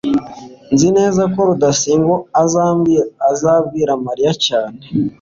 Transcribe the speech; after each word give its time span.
nzi 0.73 0.87
neza 0.97 1.21
ko 1.33 1.39
rudasingwa 1.49 2.15
atazabwira 2.41 3.91
mariya 4.05 4.31
cyane 4.45 4.79